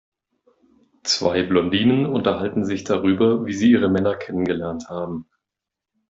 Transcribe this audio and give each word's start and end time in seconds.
Zwei 1.03 1.43
Blondinen 1.43 2.07
unterhalten 2.07 2.65
sich 2.65 2.83
darüber, 2.83 3.45
wie 3.45 3.53
sie 3.53 3.69
ihre 3.69 3.87
Männer 3.87 4.15
kennengelernt 4.15 4.89
haben. 4.89 5.29